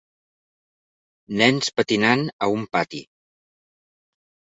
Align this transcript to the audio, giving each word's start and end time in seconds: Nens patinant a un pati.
Nens 1.41 1.69
patinant 1.79 2.23
a 2.47 2.47
un 2.55 2.65
pati. 2.77 3.03